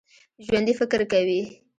[0.45, 1.39] ژوندي فکر کوي